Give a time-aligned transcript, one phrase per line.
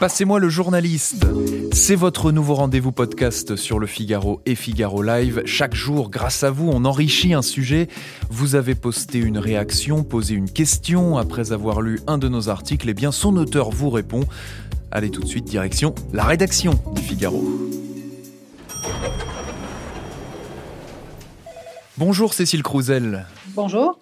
[0.00, 1.26] Passez-moi le journaliste.
[1.72, 5.42] C'est votre nouveau rendez-vous podcast sur le Figaro et Figaro Live.
[5.44, 7.86] Chaque jour, grâce à vous, on enrichit un sujet.
[8.30, 12.88] Vous avez posté une réaction, posé une question après avoir lu un de nos articles.
[12.88, 14.24] Eh bien, son auteur vous répond.
[14.90, 17.44] Allez tout de suite, direction la rédaction du Figaro.
[21.98, 23.26] Bonjour Cécile Crouzel.
[23.54, 23.98] Bonjour.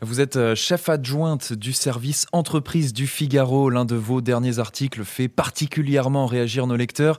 [0.00, 3.70] Vous êtes euh, chef adjointe du service entreprise du Figaro.
[3.70, 7.18] L'un de vos derniers articles fait particulièrement réagir nos lecteurs.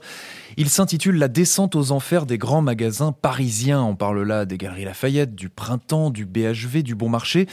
[0.56, 3.82] Il s'intitule La descente aux enfers des grands magasins parisiens.
[3.82, 7.46] On parle là des Galeries Lafayette, du Printemps, du BHV, du Bon Marché.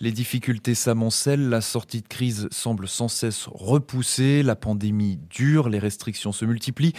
[0.00, 5.80] Les difficultés s'amoncellent, la sortie de crise semble sans cesse repoussée, la pandémie dure, les
[5.80, 6.92] restrictions se multiplient.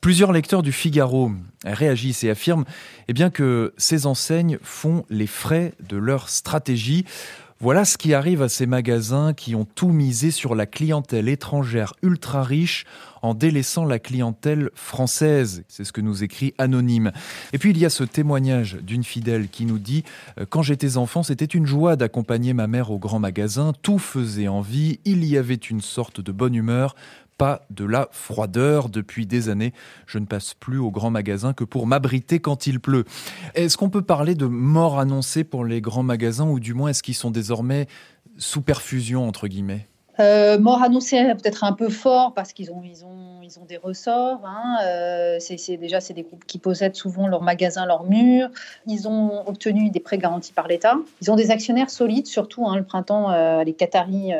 [0.00, 1.32] Plusieurs lecteurs du Figaro
[1.64, 2.64] réagissent et affirment
[3.08, 7.04] eh bien, que ces enseignes font les frais de leur stratégie.
[7.58, 11.94] Voilà ce qui arrive à ces magasins qui ont tout misé sur la clientèle étrangère
[12.02, 12.84] ultra riche
[13.24, 15.64] en délaissant la clientèle française.
[15.66, 17.10] C'est ce que nous écrit Anonyme.
[17.54, 20.04] Et puis il y a ce témoignage d'une fidèle qui nous dit
[20.38, 23.72] euh, Quand j'étais enfant, c'était une joie d'accompagner ma mère au grand magasin.
[23.80, 25.00] Tout faisait envie.
[25.06, 26.94] Il y avait une sorte de bonne humeur
[27.38, 28.90] pas de la froideur.
[28.90, 29.72] Depuis des années,
[30.06, 33.04] je ne passe plus au grand magasin que pour m'abriter quand il pleut.
[33.54, 37.02] Est-ce qu'on peut parler de mort annoncée pour les grands magasins ou du moins est-ce
[37.02, 37.88] qu'ils sont désormais
[38.36, 39.88] sous perfusion entre guillemets?
[40.20, 43.76] Euh, mort annoncée peut-être un peu fort parce qu'ils ont, ils ont, ils ont des
[43.76, 44.40] ressorts.
[44.44, 44.78] Hein.
[44.84, 48.48] Euh, c'est, déjà c'est des groupes qui possèdent souvent leurs magasins, leurs murs.
[48.86, 50.96] Ils ont obtenu des prêts garantis par l'État.
[51.20, 54.32] Ils ont des actionnaires solides, surtout hein, le printemps, euh, les Qataris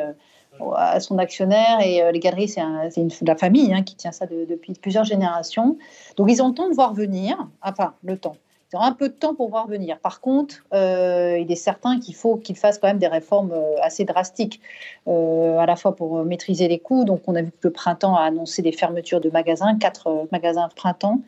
[0.75, 4.25] à son actionnaire et euh, les galeries, c'est une, la famille hein, qui tient ça
[4.25, 5.77] depuis plusieurs générations.
[6.17, 8.35] Donc ils ont le temps de voir venir, enfin le temps,
[8.81, 9.99] un peu de temps pour voir venir.
[9.99, 13.75] Par contre, euh, il est certain qu'il faut qu'ils fassent quand même des réformes euh,
[13.81, 14.61] assez drastiques,
[15.07, 17.05] euh, à la fois pour maîtriser les coûts.
[17.05, 20.69] Donc, on a vu que le printemps a annoncé des fermetures de magasins, quatre magasins
[20.75, 21.21] printemps,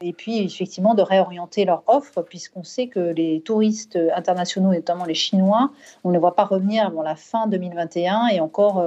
[0.00, 5.14] et puis effectivement de réorienter leur offre, puisqu'on sait que les touristes internationaux, notamment les
[5.14, 5.70] Chinois,
[6.04, 8.84] on ne les voit pas revenir avant la fin 2021 et encore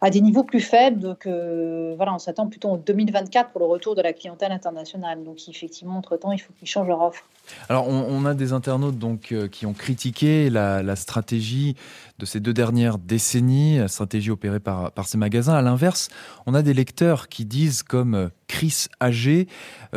[0.00, 1.00] à des niveaux plus faibles.
[1.00, 5.24] Donc, euh, voilà, on s'attend plutôt en 2024 pour le retour de la clientèle internationale.
[5.24, 7.24] Donc, effectivement, entre-temps, il faut qu'ils changent leur offre.
[7.68, 11.76] Alors, on, a des internautes donc, euh, qui ont critiqué la, stratégie
[12.18, 15.54] de ces deux dernières décennies, la stratégie opérée par, ces magasins.
[15.54, 16.08] À l'inverse,
[16.46, 19.46] on a des lecteurs qui disent, comme euh, Chris Agé,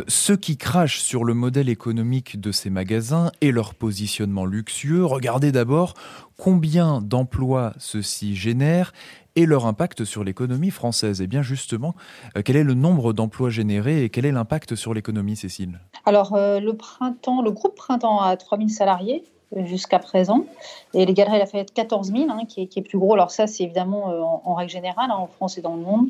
[0.07, 5.51] ceux qui crachent sur le modèle économique de ces magasins et leur positionnement luxueux, regardez
[5.51, 5.94] d'abord
[6.38, 8.94] combien d'emplois ceux-ci génèrent
[9.35, 11.21] et leur impact sur l'économie française.
[11.21, 11.95] Et bien justement,
[12.35, 15.79] euh, quel est le nombre d'emplois générés et quel est l'impact sur l'économie, Cécile?
[16.05, 19.23] Alors, euh, le printemps, le groupe Printemps a 3000 salariés
[19.55, 20.45] euh, jusqu'à présent.
[20.93, 23.13] Et les Galeries Lafayette, 14 000, hein, qui, est, qui, est, plus gros.
[23.13, 24.07] Alors ça, c'est évidemment
[24.45, 26.09] en, règle générale, hein, en France et dans le monde,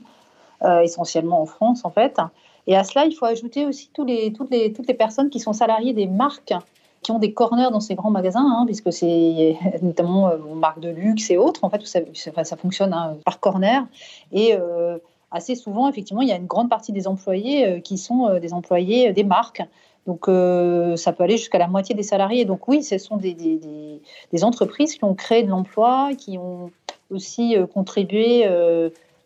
[0.84, 2.20] essentiellement en France en fait.
[2.68, 5.40] Et à cela, il faut ajouter aussi tous les, toutes, les, toutes les personnes qui
[5.40, 6.54] sont salariées des marques
[7.02, 10.90] qui ont des corners dans ces grands magasins, hein, puisque c'est notamment euh, marques de
[10.90, 13.86] luxe et autres, en fait, où ça, fonctionne hein, par corner.
[14.32, 14.98] Et euh,
[15.32, 18.54] assez souvent, effectivement, il y a une grande partie des employés euh, qui sont des
[18.54, 19.64] employés des marques.
[20.08, 22.44] Donc, ça peut aller jusqu'à la moitié des salariés.
[22.44, 24.02] Donc, oui, ce sont des,
[24.42, 26.72] entreprises qui ont créé de l'emploi, qui ont
[27.12, 28.48] aussi contribué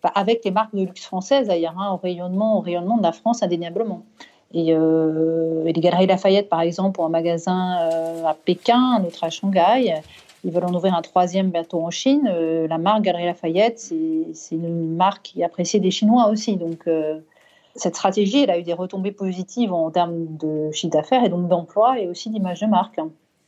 [0.03, 3.41] bah, avec les marques de luxe françaises, d'ailleurs, hein, rayonnement, au rayonnement de la France,
[3.41, 4.03] indéniablement.
[4.55, 9.23] Euh, et, les Galeries Lafayette, par exemple, ont un magasin euh, à Pékin, un autre
[9.23, 9.95] à Shanghai.
[10.43, 12.29] Ils veulent en ouvrir un troisième bientôt en Chine.
[12.31, 16.55] Euh, la marque Galeries Lafayette, c'est une marque qui est appréciée des Chinois aussi.
[16.55, 16.87] Donc,
[17.75, 21.47] cette stratégie, elle a eu des retombées positives en termes de chiffre d'affaires et donc
[21.47, 22.99] d'emploi et aussi d'image de marque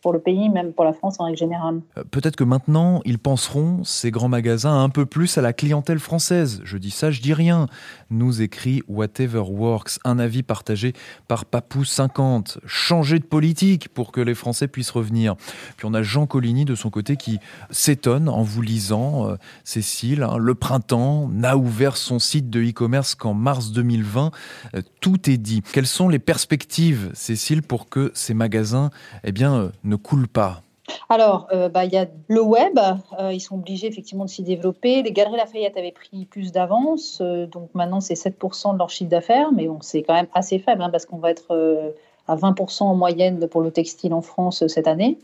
[0.01, 1.81] pour le pays, même pour la France en règle générale.
[1.97, 5.99] Euh, peut-être que maintenant, ils penseront, ces grands magasins, un peu plus à la clientèle
[5.99, 6.61] française.
[6.63, 7.67] Je dis ça, je dis rien.
[8.09, 10.93] Nous écrit Whatever Works, un avis partagé
[11.27, 12.57] par Papou50.
[12.65, 15.35] Changer de politique pour que les Français puissent revenir.
[15.77, 20.23] Puis on a Jean Coligny de son côté qui s'étonne en vous lisant, euh, Cécile,
[20.23, 24.31] hein, le printemps n'a ouvert son site de e-commerce qu'en mars 2020.
[24.75, 25.61] Euh, tout est dit.
[25.73, 28.89] Quelles sont les perspectives, Cécile, pour que ces magasins
[29.23, 30.61] eh bien, ne coule pas
[31.09, 32.79] alors, euh, bah, il y a le web,
[33.19, 35.03] euh, ils sont obligés effectivement de s'y développer.
[35.03, 39.09] Les Galeries Lafayette avaient pris plus d'avance, euh, donc maintenant c'est 7% de leur chiffre
[39.09, 41.93] d'affaires, mais bon, c'est quand même assez faible hein, parce qu'on va être
[42.27, 45.17] à 20% en moyenne pour le textile en France cette année.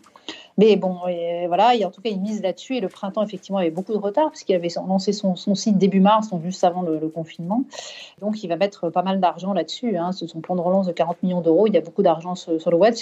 [0.57, 0.99] Mais bon,
[1.47, 2.77] voilà, et en tout cas, il mise là-dessus.
[2.77, 6.29] Et le printemps, effectivement, avait beaucoup de retard, puisqu'il avait lancé son, site début mars,
[6.29, 7.63] donc juste avant le, confinement.
[8.21, 9.97] Donc, il va mettre pas mal d'argent là-dessus.
[9.97, 10.11] Hein.
[10.11, 11.67] C'est son plan de relance de 40 millions d'euros.
[11.67, 12.93] Il y a beaucoup d'argent sur, le web.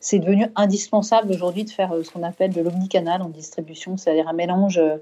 [0.00, 4.28] C'est devenu indispensable aujourd'hui de faire euh, ce qu'on appelle de l'omnicanal en distribution, c'est-à-dire
[4.28, 4.96] un mélange euh,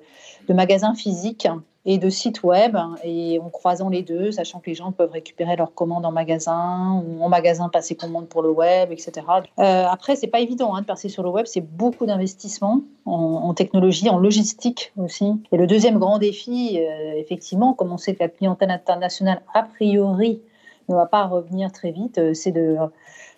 [0.48, 1.48] de magasins physiques
[1.84, 5.56] et de sites web, et en croisant les deux, sachant que les gens peuvent récupérer
[5.56, 9.26] leurs commandes en magasin, ou en magasin passer commande pour le web, etc.
[9.58, 13.52] Euh, après, c'est pas évident hein, de passer sur le web, c'est beaucoup d'investissement en,
[13.54, 15.32] technologie, en logistique aussi.
[15.50, 19.64] Et le deuxième grand défi, euh, effectivement, comme on sait que la clientèle internationale, a
[19.64, 20.40] priori,
[20.88, 22.76] ne va pas revenir très vite, euh, c'est de,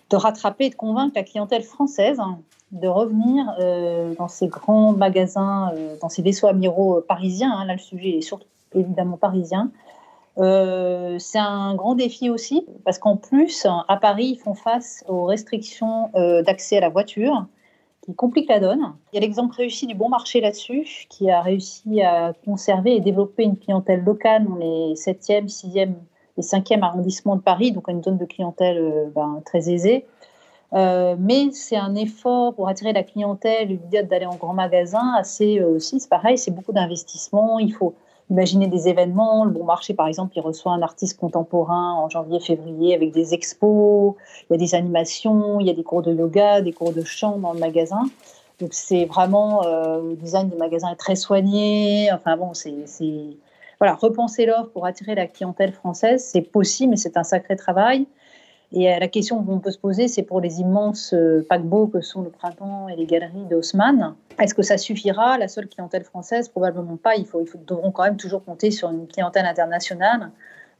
[0.09, 2.21] de rattraper et de convaincre la clientèle française
[2.71, 7.51] de revenir euh, dans ces grands magasins, euh, dans ces vaisseaux amiraux euh, parisiens.
[7.53, 7.65] Hein.
[7.65, 9.71] là, le sujet est surtout évidemment parisien.
[10.37, 16.11] c'est un grand défi aussi, parce qu'en plus, à Paris, ils font face aux restrictions
[16.45, 17.45] d'accès à la voiture,
[18.01, 18.93] qui compliquent la donne.
[19.13, 22.99] Il y a l'exemple réussi du bon marché là-dessus, qui a réussi à conserver et
[22.99, 25.93] développer une clientèle locale dans les 7e, 6e
[26.37, 30.05] et 5e arrondissements de Paris, donc une zone de clientèle ben, très aisée.
[30.73, 35.59] Euh, mais c'est un effort pour attirer la clientèle, l'idée d'aller en grand magasin, assez
[35.59, 37.59] euh, aussi, c'est pareil, c'est beaucoup d'investissement.
[37.59, 37.93] Il faut
[38.29, 39.45] imaginer des événements.
[39.45, 44.15] Le Bon Marché, par exemple, il reçoit un artiste contemporain en janvier-février avec des expos,
[44.49, 47.03] il y a des animations, il y a des cours de yoga, des cours de
[47.03, 48.03] chant dans le magasin.
[48.59, 52.09] Donc c'est vraiment, euh, le design du magasin est très soigné.
[52.11, 52.73] Enfin bon, c'est
[53.79, 58.07] voilà, repenser l'offre pour attirer la clientèle française, c'est possible, mais c'est un sacré travail.
[58.71, 62.01] Et euh, la question qu'on peut se poser, c'est pour les immenses euh, paquebots que
[62.01, 65.37] sont le printemps et les galeries d'Haussmann, est-ce que ça suffira?
[65.37, 67.15] La seule clientèle française, probablement pas.
[67.15, 70.31] Il faut, devront quand même toujours compter sur une clientèle internationale,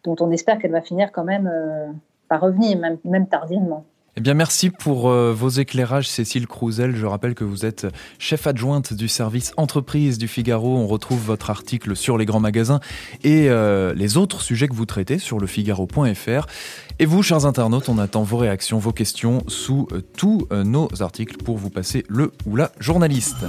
[0.03, 1.87] dont on espère qu'elle va finir quand même euh,
[2.27, 3.85] par revenir, même tardivement.
[4.17, 6.95] Eh bien, merci pour euh, vos éclairages, Cécile Crouzel.
[6.95, 7.85] Je rappelle que vous êtes
[8.17, 10.77] chef adjointe du service entreprise du Figaro.
[10.77, 12.79] On retrouve votre article sur les grands magasins
[13.25, 16.47] et euh, les autres sujets que vous traitez sur lefigaro.fr.
[16.99, 21.35] Et vous, chers internautes, on attend vos réactions, vos questions sous euh, tous nos articles
[21.35, 23.43] pour vous passer le ou la journaliste.